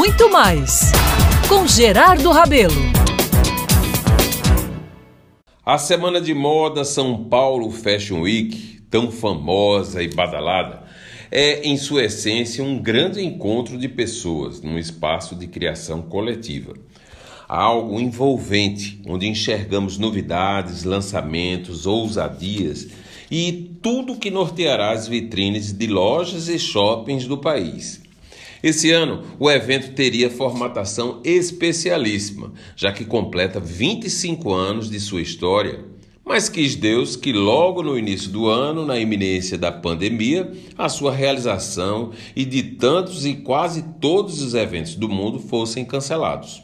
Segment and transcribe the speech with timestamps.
[0.00, 0.92] muito mais
[1.46, 2.72] com Gerardo Rabelo.
[5.62, 10.84] A semana de moda São Paulo Fashion Week, tão famosa e badalada,
[11.30, 16.72] é em sua essência um grande encontro de pessoas num espaço de criação coletiva.
[17.46, 22.88] Algo envolvente, onde enxergamos novidades, lançamentos, ousadias
[23.30, 28.00] e tudo que norteará as vitrines de lojas e shoppings do país.
[28.62, 35.82] Esse ano, o evento teria formatação especialíssima, já que completa 25 anos de sua história.
[36.22, 41.10] Mas quis Deus que logo no início do ano, na iminência da pandemia, a sua
[41.10, 46.62] realização e de tantos e quase todos os eventos do mundo fossem cancelados.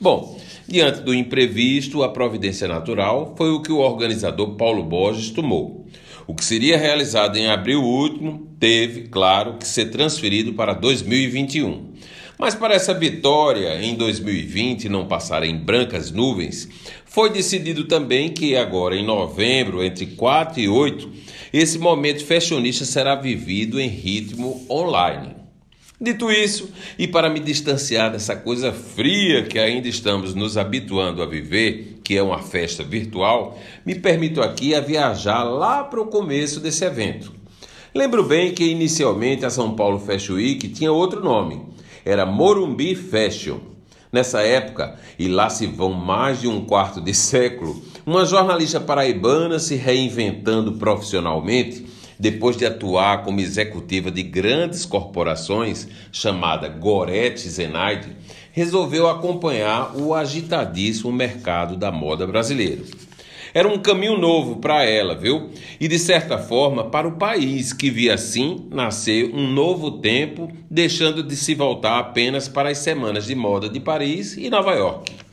[0.00, 5.86] Bom, diante do imprevisto, a providência natural foi o que o organizador Paulo Borges tomou.
[6.26, 11.92] O que seria realizado em abril último teve, claro, que ser transferido para 2021.
[12.38, 16.68] Mas para essa vitória em 2020 não passar em brancas nuvens,
[17.04, 21.10] foi decidido também que agora em novembro, entre 4 e 8,
[21.52, 25.43] esse momento fashionista será vivido em ritmo online.
[26.00, 31.26] Dito isso, e para me distanciar dessa coisa fria que ainda estamos nos habituando a
[31.26, 33.56] viver, que é uma festa virtual,
[33.86, 37.32] me permito aqui a viajar lá para o começo desse evento.
[37.94, 41.62] Lembro bem que inicialmente a São Paulo Fashion Week tinha outro nome,
[42.04, 43.60] era Morumbi Fashion.
[44.12, 49.60] Nessa época, e lá se vão mais de um quarto de século, uma jornalista paraibana
[49.60, 51.86] se reinventando profissionalmente
[52.18, 58.16] depois de atuar como executiva de grandes corporações, chamada Gorete Zenaide,
[58.52, 62.84] resolveu acompanhar o agitadíssimo mercado da moda brasileiro.
[63.52, 65.50] Era um caminho novo para ela, viu?
[65.80, 71.22] E de certa forma para o país, que via assim nascer um novo tempo, deixando
[71.22, 75.23] de se voltar apenas para as semanas de moda de Paris e Nova York.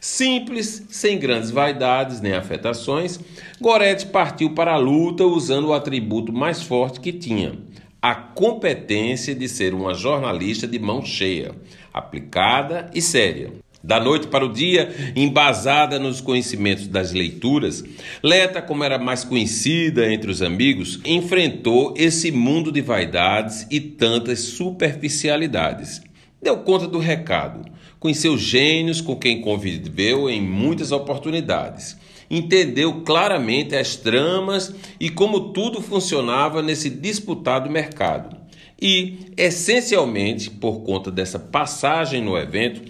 [0.00, 3.20] Simples, sem grandes vaidades nem afetações,
[3.60, 7.52] Gorete partiu para a luta usando o atributo mais forte que tinha,
[8.00, 11.54] a competência de ser uma jornalista de mão cheia,
[11.92, 13.52] aplicada e séria.
[13.84, 17.84] Da noite para o dia, embasada nos conhecimentos das leituras,
[18.22, 24.40] Leta, como era mais conhecida entre os amigos, enfrentou esse mundo de vaidades e tantas
[24.40, 26.02] superficialidades.
[26.42, 31.98] Deu conta do recado Conheceu gênios com quem conviveu em muitas oportunidades.
[32.30, 38.40] Entendeu claramente as tramas e como tudo funcionava nesse disputado mercado.
[38.80, 42.80] E, essencialmente, por conta dessa passagem no evento,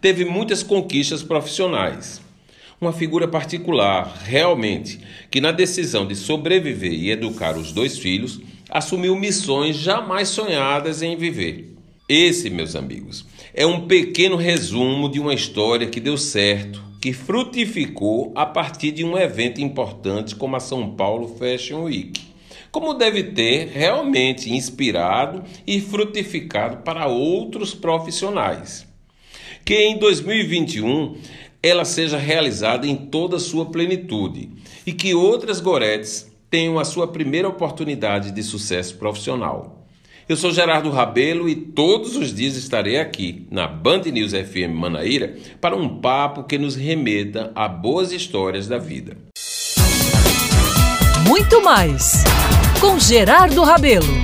[0.00, 2.20] teve muitas conquistas profissionais.
[2.80, 9.16] Uma figura particular, realmente, que na decisão de sobreviver e educar os dois filhos, assumiu
[9.16, 11.74] missões jamais sonhadas em viver.
[12.08, 18.32] Esse, meus amigos, é um pequeno resumo de uma história que deu certo, que frutificou
[18.34, 22.20] a partir de um evento importante como a São Paulo Fashion Week.
[22.70, 28.86] Como deve ter realmente inspirado e frutificado para outros profissionais.
[29.64, 31.16] Que em 2021
[31.62, 34.50] ela seja realizada em toda a sua plenitude
[34.86, 39.79] e que outras Goretes tenham a sua primeira oportunidade de sucesso profissional.
[40.28, 45.36] Eu sou Gerardo Rabelo e todos os dias estarei aqui na Band News FM Manaíra
[45.60, 49.16] para um papo que nos remeta a boas histórias da vida.
[51.26, 52.24] Muito mais
[52.80, 54.19] com Gerardo Rabelo.